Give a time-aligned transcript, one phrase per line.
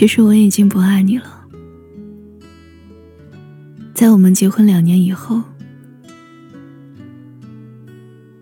[0.00, 1.46] 其实我已经不爱你了。
[3.92, 5.42] 在我们结婚两年以后，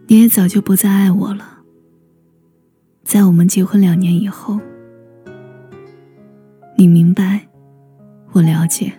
[0.06, 1.58] 你也早就不再爱我了。
[3.02, 4.60] 在我们结婚两年以后，
[6.76, 7.48] 你明白，
[8.30, 8.92] 我了解，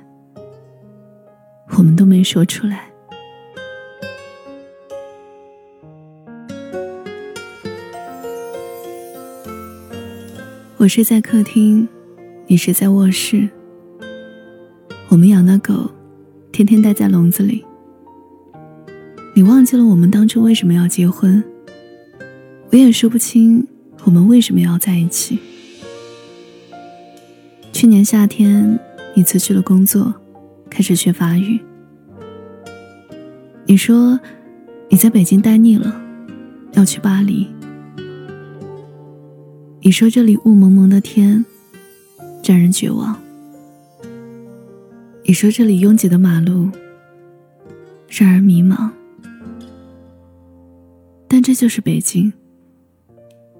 [1.78, 2.92] 我们都没说出来。
[10.76, 11.88] 我是在客厅，
[12.52, 13.48] 你是在卧室。
[15.08, 15.92] 我们养的狗，
[16.52, 17.64] 天天待在笼子里。
[19.36, 21.44] 你忘记了我们当初为什么要结婚？
[22.72, 23.68] 我也说不清。
[24.04, 25.38] 我们为什么要在一起？
[27.72, 28.80] 去年夏天，
[29.14, 30.12] 你辞去了工作，
[30.72, 31.60] 开始学法语。
[33.68, 34.20] 你说
[34.90, 36.02] 你在北京待腻了，
[36.72, 37.48] 要去巴黎。
[39.82, 41.46] 你说这里雾蒙蒙的天，
[42.50, 43.16] 让人绝望。
[45.24, 46.68] 你说这里拥挤的马路，
[48.10, 48.90] 让人迷茫。
[51.28, 52.34] 但这就是北京。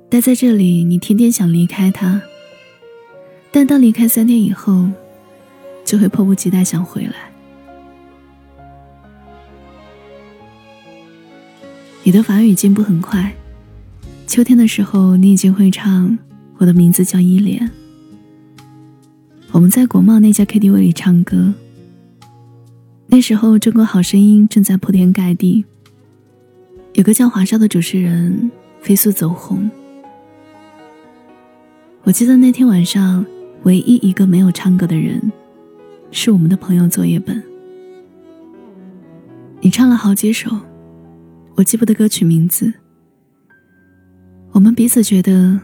[0.10, 2.20] 待在这里，你天天想离开他，
[3.52, 4.90] 但当离开三天以后，
[5.86, 7.14] 就会迫不及待想回来。
[12.02, 13.32] 你的法语进步很快，
[14.26, 16.10] 秋天的时候，你已经会唱
[16.58, 17.68] 《我的名字叫依莲》。
[19.52, 21.52] 我们在国贸那家 KTV 里唱歌，
[23.08, 25.66] 那时候《中国好声音》正在铺天盖地，
[26.94, 29.70] 有个叫华少的主持人飞速走红。
[32.04, 33.26] 我记得那天晚上，
[33.64, 35.32] 唯一一个没有唱歌的人，
[36.12, 37.42] 是我们的朋友作业本。
[39.62, 40.50] 你唱了好几首，
[41.56, 42.72] 我记不得歌曲名字。
[44.52, 45.60] 我们彼此觉得，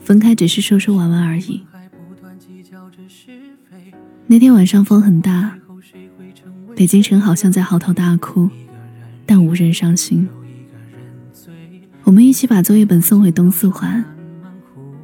[0.00, 1.62] 分开只是说说玩玩而已。
[4.30, 5.56] 那天晚上风很大，
[6.76, 8.50] 北京城好像在嚎啕大哭，
[9.24, 10.28] 但无人伤心。
[12.04, 14.04] 我们一起把作业本送回东四环。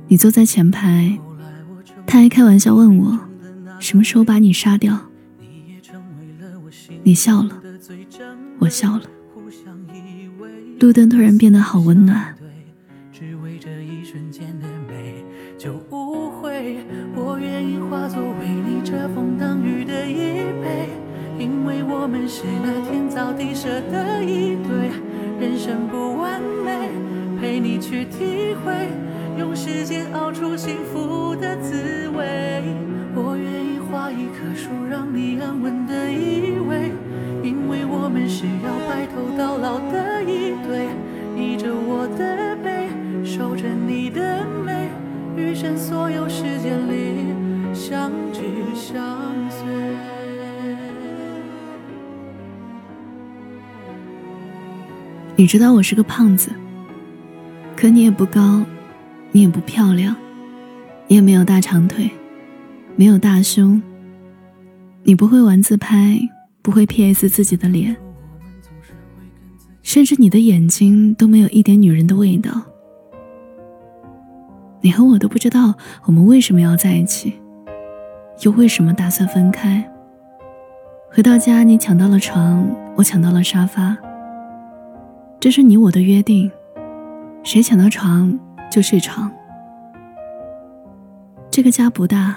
[0.08, 1.18] 你坐在前排，
[2.06, 3.18] 他还开玩笑问我，
[3.80, 5.00] 什么时候把你杀掉？
[7.02, 7.62] 你笑了，
[8.58, 9.04] 我笑了。
[10.80, 12.34] 路灯突然变得好温暖。
[17.16, 18.20] 我愿意化作
[18.94, 20.87] 遮风挡雨的依偎，
[21.37, 24.88] 因为我们是那天造地设的一对。
[25.41, 26.88] 人生不完美，
[27.41, 28.72] 陪你去体会。
[29.37, 32.62] 用时间熬出幸福的滋味，
[33.16, 36.93] 我愿意画一棵树，让你安稳的依偎，
[37.43, 38.71] 因为我们是要
[55.44, 56.49] 你知道我是个胖子，
[57.77, 58.65] 可你也不高。
[59.31, 60.16] 你也不漂亮，
[61.06, 62.10] 你也没有大长腿，
[62.97, 63.83] 没有大胸。
[65.03, 66.19] 你不会玩自拍，
[66.62, 67.94] 不会 PS 自己的脸，
[69.83, 72.62] 甚至你的眼睛都没有一点女人的味道。
[74.81, 75.75] 你和我都不知道
[76.06, 77.34] 我们为什么要在一起，
[78.41, 79.87] 又为什么打算分开。
[81.10, 82.66] 回到家，你抢到了床，
[82.97, 83.94] 我抢到了沙发。
[85.44, 86.50] 这是你我的约定，
[87.43, 88.34] 谁抢到床？
[88.71, 89.31] 就睡床。
[91.50, 92.37] 这个家不大，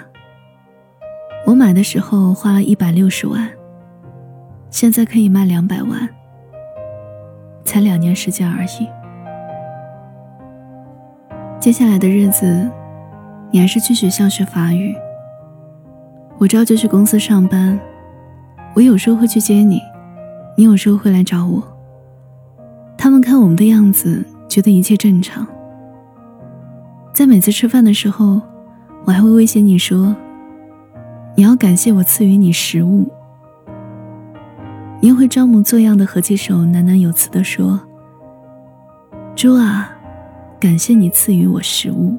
[1.46, 3.50] 我买的时候花了一百六十万，
[4.70, 6.10] 现在可以卖两百万，
[7.64, 8.90] 才两年时间而已。
[11.62, 12.70] 接下来的日子，
[13.52, 14.94] 你还是去学校学法语。
[16.40, 17.80] 我照旧去公司上班，
[18.76, 19.82] 我有时候会去接你，
[20.58, 21.77] 你有时候会来找我。
[22.98, 25.46] 他们看我们的样子，觉得一切正常。
[27.14, 28.42] 在每次吃饭的时候，
[29.06, 30.16] 我还会威胁你说
[31.38, 33.08] ：“你要感谢我赐予你食物。”
[35.00, 37.80] 你也会装模作样的合起手，喃喃有词的说
[39.36, 39.92] ：“猪啊，
[40.60, 42.18] 感谢你赐予我食物。”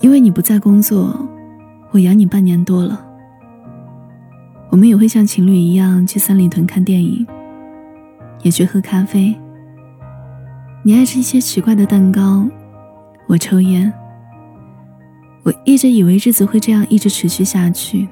[0.00, 1.14] 因为你不在工作，
[1.90, 3.06] 我养你半年多了。
[4.70, 7.26] 我们也会像情侣一样去三里屯看电影，
[8.42, 9.34] 也去喝咖啡。
[10.82, 12.46] 你爱吃一些奇怪的蛋糕，
[13.26, 13.92] 我抽烟。
[15.42, 18.06] 我一直以为日子会这样一直持续下去，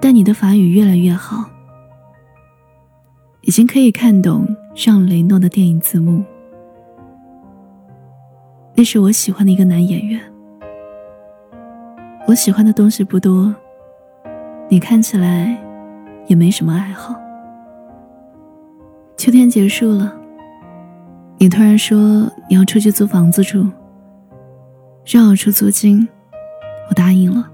[0.00, 1.50] 但你的法语越来越好，
[3.40, 6.24] 已经可以看懂让雷诺的电影字幕。
[8.74, 10.20] 那是我喜欢的一个男演员。
[12.28, 13.54] 我喜欢的东西不多，
[14.68, 15.56] 你看起来
[16.26, 17.14] 也没什么爱好。
[19.16, 20.12] 秋天结束了，
[21.38, 23.66] 你突然说你要出去租房子住，
[25.06, 26.06] 让我出租金，
[26.90, 27.50] 我答应了。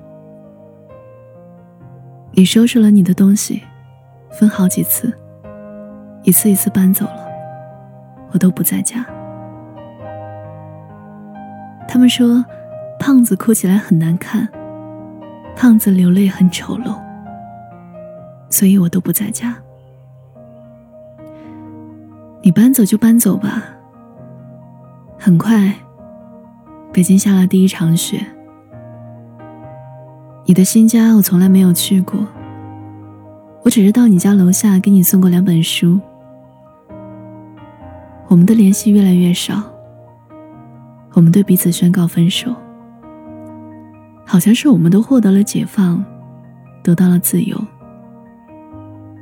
[2.32, 3.62] 你收拾了你的东西，
[4.31, 5.17] 分好几次，
[6.25, 7.26] 一次一次搬走了，
[8.32, 9.06] 我都不在家。
[11.87, 12.44] 他们说，
[12.99, 14.49] 胖子哭起来很难看。
[15.55, 16.99] 胖子流泪很丑陋，
[18.49, 19.55] 所以我都不在家。
[22.43, 23.62] 你搬走就搬走吧。
[25.17, 25.73] 很快，
[26.93, 28.27] 北京下了第一场雪。
[30.44, 32.27] 你的新家我从来没有去过，
[33.62, 36.00] 我只是到你家楼下给你送过两本书。
[38.27, 39.62] 我们的联系越来越少，
[41.12, 42.53] 我们对彼此宣告分手。
[44.27, 46.05] 好像是我们都获得了解放，
[46.83, 47.56] 得到了自由。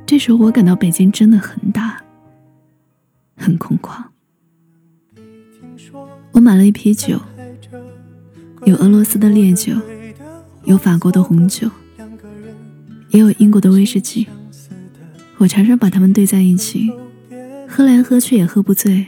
[0.07, 2.00] 这时候我感到北京真的很大，
[3.41, 4.03] 很空旷。
[6.31, 7.19] 我买了一批酒，
[8.65, 9.73] 有俄罗斯的烈酒，
[10.65, 11.69] 有法国的红酒，
[13.09, 14.27] 也有英国的威士忌。
[15.37, 16.91] 我常常把它们兑在一起，
[17.67, 19.07] 喝来喝去也喝不醉。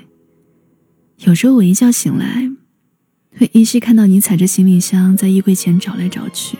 [1.19, 2.49] 有时候我一觉醒来。
[3.35, 6.55] 会依稀看到你踩着行李箱在衣柜前找来找去。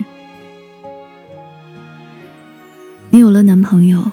[3.12, 4.12] 你有了男朋友，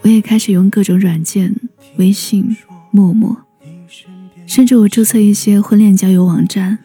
[0.00, 1.54] 我也开始用各种软件，
[1.96, 2.56] 微信、
[2.90, 3.36] 陌陌，
[4.46, 6.78] 甚至我注册一些婚恋交友网站。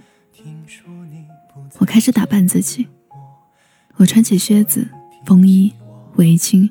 [1.79, 2.88] 我开始打扮自己，
[3.97, 4.88] 我穿起靴子、
[5.25, 5.73] 风衣、
[6.15, 6.69] 围巾，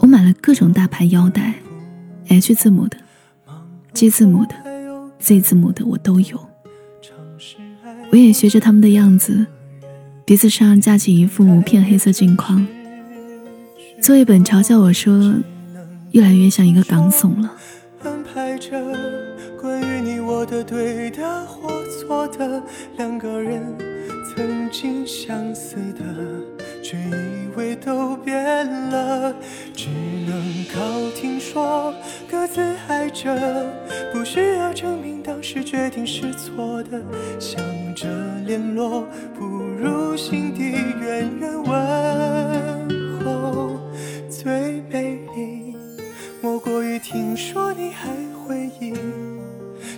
[0.00, 1.54] 我买了各种大牌腰带
[2.28, 2.96] ，H 字母的、
[3.92, 4.54] G 字母的、
[5.18, 6.48] Z 字母的我都有。
[8.10, 9.46] 我也学着他们的样子，
[10.24, 12.66] 鼻子上架起一副无片黑色镜框。
[14.00, 15.34] 作业本嘲笑我说，
[16.12, 17.52] 越来越像一个港怂了。
[18.02, 18.80] 安排着
[19.60, 22.62] 关于你我的对的或错的，
[22.96, 23.62] 两个人
[24.34, 26.04] 曾经相似的，
[26.82, 29.34] 却以为都变了，
[29.74, 29.88] 只
[30.26, 31.92] 能靠听说，
[32.30, 33.34] 各自爱着，
[34.12, 37.02] 不需要证明当时决定是错的。
[37.38, 37.60] 想。
[37.98, 38.06] 着
[38.46, 39.04] 联络，
[39.36, 40.62] 不如心底
[41.00, 43.76] 远远问候。
[44.30, 45.18] 最美，
[46.40, 48.94] 莫过于听说你还回忆。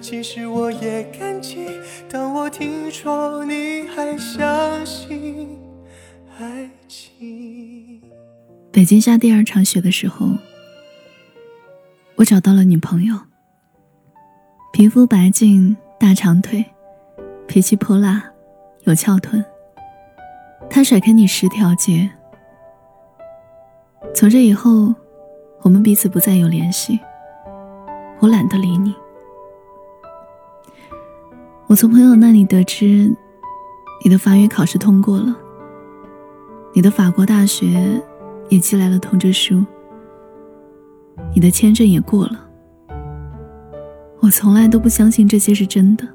[0.01, 1.67] 其实我也感激，
[2.09, 5.59] 当我听说你还相信
[6.39, 8.03] 爱情。
[8.73, 10.31] 北京下第二场雪的时候，
[12.17, 13.15] 我找到了女朋友，
[14.73, 16.65] 皮肤白净，大长腿。
[17.47, 18.23] 脾气泼辣，
[18.85, 19.45] 有翘臀。
[20.71, 22.09] 他甩开你十条街。
[24.15, 24.95] 从这以后，
[25.63, 26.99] 我们彼此不再有联系。
[28.19, 28.95] 我懒得理你。
[31.67, 33.15] 我从朋友那里得知，
[34.05, 35.37] 你的法语考试通过了，
[36.75, 38.03] 你的法国大学
[38.49, 39.65] 也寄来了通知书，
[41.35, 42.49] 你的签证也过了。
[44.21, 46.07] 我从来都不相信这些是真的。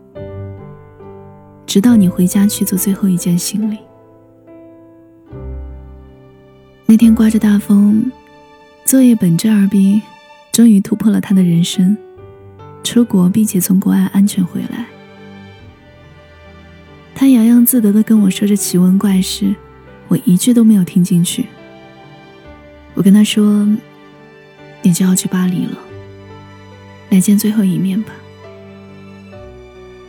[1.66, 3.78] 直到你回家去做最后一件行李。
[6.86, 8.12] 那天刮着大风，
[8.86, 10.00] 作业本这二逼
[10.52, 11.98] 终于突破了他的人生，
[12.84, 14.86] 出国并且从国外安全回来。
[17.16, 19.56] 他洋洋自得地跟我说着奇闻怪事，
[20.08, 21.48] 我一句都没有听进去。
[22.94, 23.68] 我跟他说
[24.84, 25.80] ：“你就要去巴黎了，
[27.10, 28.14] 来见最后一面吧。”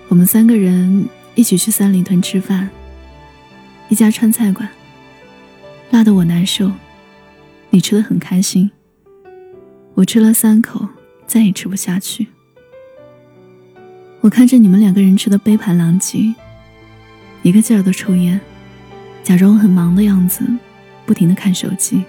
[0.09, 1.09] 我们三个人。
[1.35, 2.71] 一起去三里屯吃饭，
[3.91, 4.67] 一家川菜馆。
[5.91, 6.73] 辣得我难受，
[7.77, 8.71] 你吃的很开心。
[9.93, 10.89] 我吃了三口，
[11.27, 12.27] 再也吃不下去。
[14.23, 16.35] 我看着你们两个人吃的杯盘狼藉，
[17.43, 18.41] 一个劲儿的抽烟，
[19.23, 20.43] 假装很忙的样子，
[21.05, 22.03] 不停的看手机。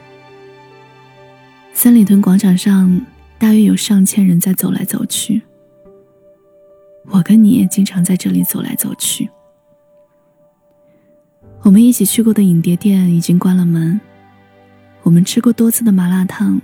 [1.73, 3.05] 三里屯广场上
[3.37, 5.41] 大约有上千人在走来走去。
[7.09, 9.29] 我跟你也经常在这里走来走去。
[11.63, 13.99] 我们一起去过的影碟店已经关了门，
[15.07, 16.59] 我们吃过多次的麻辣烫，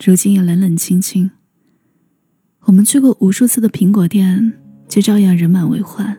[0.00, 1.28] 如今也冷冷清清。
[2.60, 4.52] 我们去过无数次的苹果店，
[4.88, 6.16] 却照样人满为患。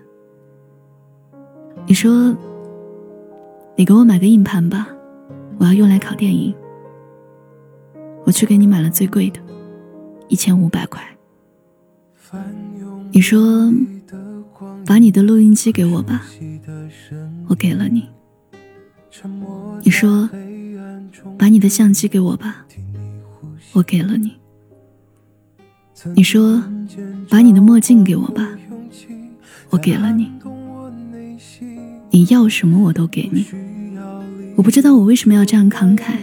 [1.86, 2.36] 你说
[3.78, 4.90] ：“你给我买个硬盘吧，
[5.58, 6.54] 我要用来拷电影。”
[8.28, 9.40] 我去给你买了最贵的，
[10.28, 11.02] 一千五百块。
[13.14, 13.72] 你说
[14.86, 16.26] ：“把你的录音机给我吧。”
[17.48, 18.06] 我给了你。
[19.84, 20.30] 你说
[21.38, 22.66] ：“把你的相机给我吧。”
[23.74, 24.36] 我给了你。
[26.16, 26.64] 你说
[27.30, 28.48] ：“把你的墨镜给我吧。”
[29.70, 30.32] 我给了你。
[32.12, 33.46] 你要什么我都给你。
[34.56, 36.18] 我不知道我为什么要这样慷慨。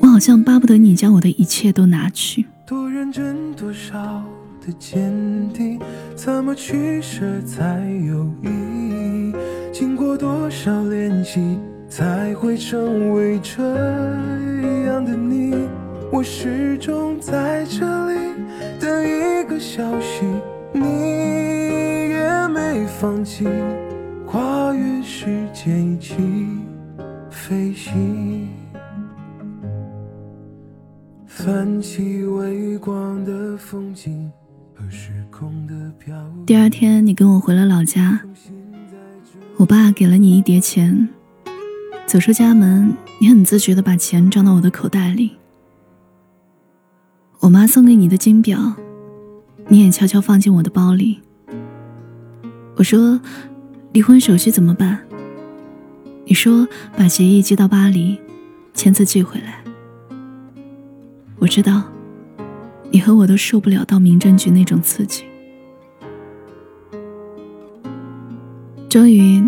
[0.00, 2.46] 我好像巴不得你将我的一切都拿去。
[2.66, 4.24] 多认真，多少
[4.64, 5.12] 的坚
[5.52, 5.78] 定，
[6.16, 8.73] 怎么取舍才有意？
[9.72, 13.62] 经过多少练习，才会成为这
[14.86, 15.54] 样的你？
[16.12, 17.80] 我始终在这
[18.12, 18.34] 里
[18.78, 20.24] 等一个消息，
[20.72, 20.80] 你
[22.10, 23.48] 也没放弃，
[24.26, 26.14] 跨越时间一起
[27.30, 28.48] 飞行。
[31.26, 34.30] 泛起微光的风景
[34.72, 36.14] 和时空的漂
[36.46, 38.20] 第二天，你跟我回了老家，
[39.56, 41.08] 我爸给了你一叠钱。
[42.06, 45.32] 走出家门，你很自觉的把钱装到我的口袋里。
[47.40, 48.74] 我妈送给你的金表，
[49.68, 51.20] 你也悄悄放进我的包里。
[52.76, 53.20] 我说，
[53.92, 55.00] 离婚手续怎么办？
[56.26, 58.18] 你说把协议寄到巴黎，
[58.74, 59.62] 签字寄回来。
[61.38, 61.84] 我知道，
[62.90, 65.24] 你和我都受不了到民政局那种刺激。
[68.94, 69.42] 终于，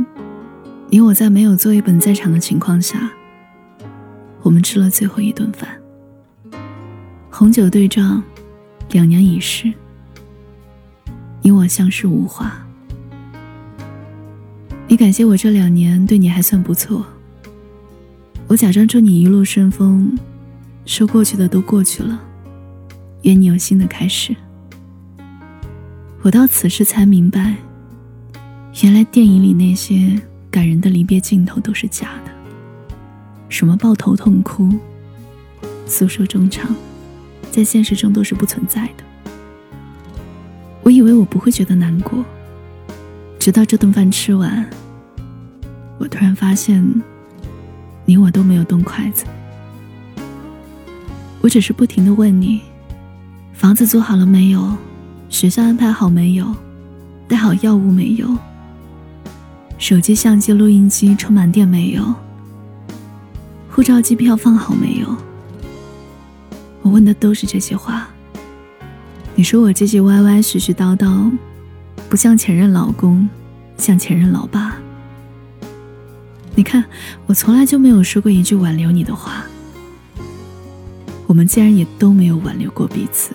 [0.88, 3.08] 你我在没有作业本在场的情况下，
[4.42, 5.68] 我们吃了最后一顿饭。
[7.30, 8.20] 红酒对撞，
[8.90, 9.72] 两年已逝，
[11.42, 12.66] 你我相视无话。
[14.88, 17.06] 你感谢我这两年对你还算不错，
[18.48, 20.18] 我假装祝你一路顺风。
[20.86, 22.20] 说过去的都过去了，
[23.22, 24.34] 愿你有新的开始。
[26.22, 27.54] 我到此时才明白，
[28.83, 32.30] 原来电影里那些感人的离别镜头都是假的，
[33.49, 34.71] 什么抱头痛哭、
[35.87, 36.76] 诉说衷肠，
[37.50, 39.33] 在现实中都是不存在的。
[40.83, 42.23] 我以为我不会觉得难过，
[43.38, 44.68] 直到这顿饭吃完，
[45.99, 46.85] 我突然发现，
[48.04, 49.25] 你我都没有动筷子。
[51.40, 52.61] 我只是不停的问你：
[53.54, 54.76] 房子租好了没有？
[55.30, 56.54] 学校安排好没有？
[57.26, 58.37] 带好药物没有？
[59.78, 62.14] 手机、相机、录音机充满电没有？
[63.71, 65.16] 护照、机票放好没有？
[66.83, 68.09] 我问的都是这些话。
[69.35, 71.30] 你说我唧唧歪歪、絮絮叨叨，
[72.09, 73.28] 不像前任老公，
[73.76, 74.76] 像前任老爸。
[76.54, 76.83] 你看，
[77.26, 79.45] 我从来就没有说过一句挽留你的话。
[81.26, 83.35] 我们竟然也都没有挽留过彼此，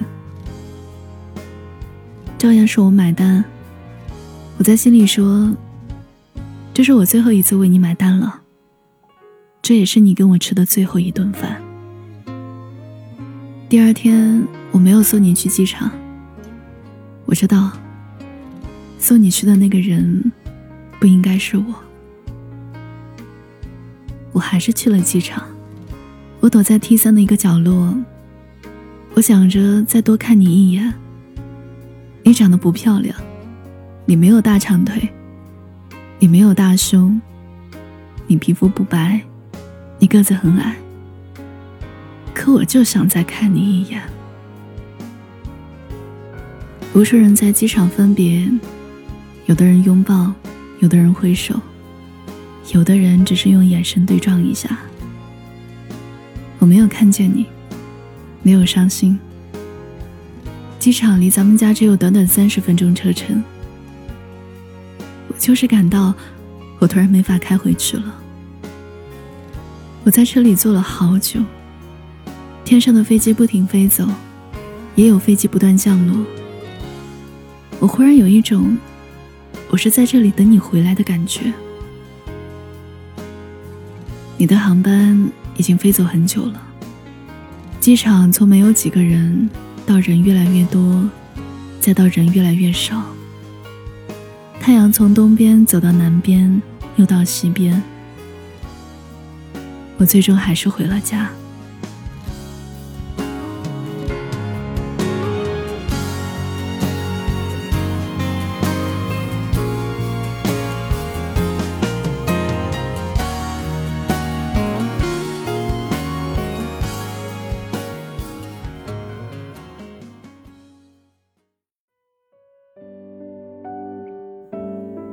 [2.40, 3.44] 照样是我买单。
[4.58, 5.56] 我在心里说
[6.74, 8.42] ：“这是我最后一次为你买单了，
[9.62, 11.62] 这也是你跟我吃的最后一顿饭。”
[13.68, 15.92] 第二天，我没有送你去机场。
[17.26, 17.72] 我知道，
[19.00, 20.32] 送你去的那个人
[21.00, 21.66] 不应该是我。
[24.32, 25.44] 我还是去了机场。
[26.40, 27.96] 我躲在 T 三的一个角落，
[29.14, 30.94] 我想着再多看你一眼。
[32.24, 33.16] 你长得不漂亮，
[34.06, 35.10] 你没有大长腿，
[36.24, 37.20] 你没有大胸，
[38.28, 39.20] 你皮肤不白，
[39.98, 40.76] 你个子很矮。
[42.32, 44.00] 可我就想再看你一眼。
[46.94, 48.48] 无数人在机场分别，
[49.48, 50.32] 有的人拥抱，
[50.80, 51.60] 有的人挥手，
[52.72, 54.78] 有的人只是用眼神对撞一下。
[56.60, 57.48] 我没有看见你，
[58.44, 59.18] 没有伤心。
[60.78, 63.44] 机场离咱们家只有短短三十分钟车程，
[65.42, 66.14] 就是感到
[66.78, 68.04] 我突然没法开回去了。
[70.04, 71.42] 我在车里坐了好久，
[72.64, 74.08] 天上的飞机不停飞走，
[74.96, 76.24] 也有飞机不断降落。
[77.80, 78.78] 我忽然有一种，
[79.70, 81.52] 我是在这里等你回来的感觉。
[84.38, 85.30] 你的航班。
[85.58, 86.62] 已经飞走很久了。
[87.80, 89.48] 机场从没有几个人，
[89.86, 91.08] 到人越来越多，
[91.80, 93.04] 再到人越来越少。
[94.62, 96.62] 太阳从东边走到南边，
[96.96, 97.82] 又到西边。
[99.98, 101.32] 我最终还是回了家。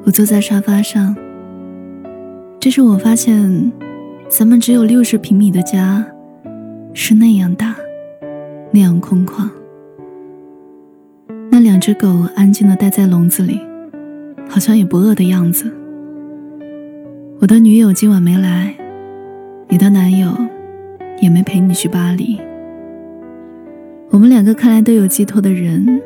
[0.09, 1.15] 我坐在沙发上，
[2.59, 3.71] 这时我发现，
[4.27, 6.03] 咱们只有六十平米的家，
[6.95, 7.77] 是那样大，
[8.71, 9.47] 那样空旷。
[11.51, 13.61] 那两只狗安静的待在笼子里，
[14.49, 15.71] 好像也不饿的样子。
[17.41, 18.75] 我的女友今晚没来，
[19.69, 20.35] 你的男友
[21.21, 22.41] 也没陪你去巴黎。
[24.09, 26.01] 我们两个看来都有寄托的人，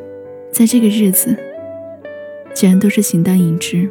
[0.50, 1.36] 在这个日子，
[2.54, 3.88] 竟然都是形单影只。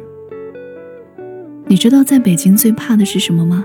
[1.66, 3.64] 你知道在北京最怕的是什么吗？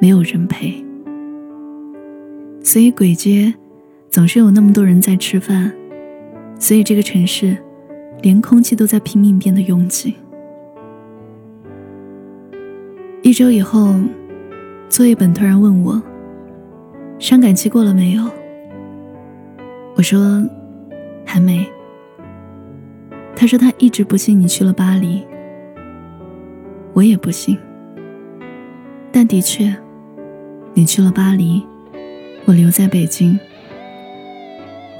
[0.00, 0.84] 没有人陪。
[2.62, 3.54] 所以鬼街
[4.10, 5.72] 总是有那么多人在吃饭，
[6.58, 7.56] 所以这个城市
[8.22, 10.14] 连空气都在拼命变得拥挤。
[13.22, 13.94] 一周以后，
[14.88, 16.02] 作业本突然问我
[17.18, 18.24] ：“伤感期过了没有？”
[19.96, 20.42] 我说
[21.24, 21.66] ：“还没。”
[23.40, 25.24] 他说：“他一直不信你去了巴黎。”
[26.92, 27.56] 我也不信，
[29.12, 29.72] 但的确，
[30.74, 31.64] 你去了巴黎，
[32.46, 33.38] 我留在北京，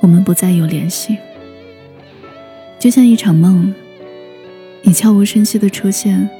[0.00, 1.18] 我们不再有联系，
[2.78, 3.74] 就像一场梦，
[4.82, 6.30] 你悄无声息的出现，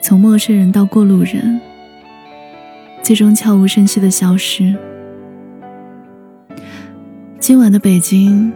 [0.00, 1.60] 从陌生人到过路人，
[3.02, 4.72] 最终悄无声息的消失。
[7.40, 8.52] 今晚的北京，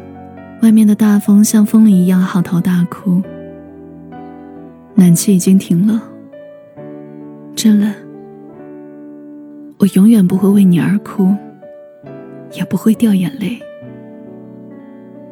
[0.62, 3.20] 外面的大风像风铃一样嚎啕大哭，
[4.94, 6.00] 暖气已经停了。
[7.56, 7.92] 真冷，
[9.78, 11.34] 我永远不会为你而哭，
[12.52, 13.60] 也不会掉眼泪。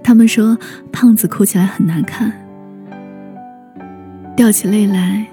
[0.03, 0.59] 他们说
[0.91, 2.33] 胖子哭起来很难看，
[4.35, 5.25] 掉起泪来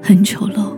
[0.00, 0.72] 很丑陋。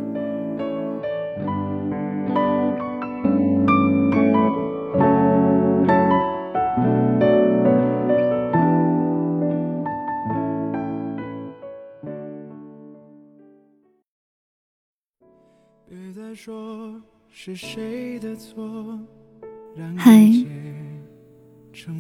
[19.97, 20.31] 嗨，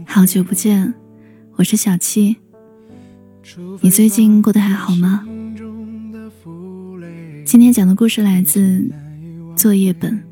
[0.07, 0.93] 好久不见，
[1.57, 2.37] 我是小七。
[3.81, 5.27] 你最近过得还好吗？
[7.47, 8.91] 今天讲的故事来自
[9.57, 10.23] 作业本。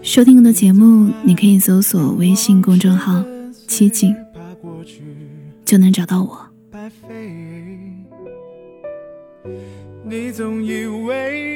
[0.00, 3.24] 收听更多节目，你可以搜索微信公众号
[3.66, 4.14] “七景”，
[5.66, 6.46] 就能找到我。
[10.08, 11.55] 你总以为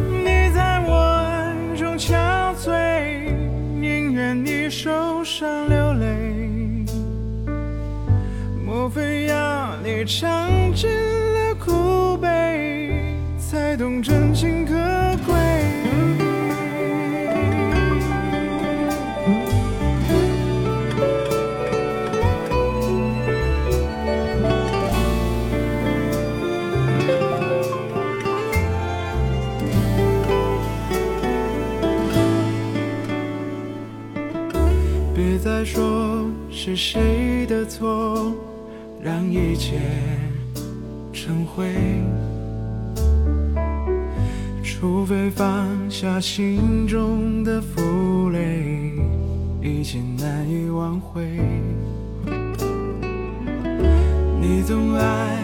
[5.41, 6.85] 上流泪。
[8.63, 14.80] 莫非要你尝尽了苦悲，才懂真情可
[39.03, 39.79] 让一切
[41.11, 41.73] 成灰。
[44.63, 48.93] 除非放下心中的负累，
[49.61, 51.21] 一切难以挽回。
[54.39, 55.40] 你总爱